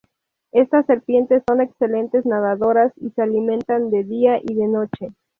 [0.51, 5.09] Estas serpientes son excelentes nadadoras y se alimentan de día y de noche.